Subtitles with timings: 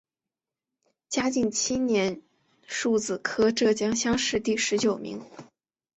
[1.09, 2.23] 嘉靖七年
[2.67, 5.21] 戊子科浙江乡试第十九名。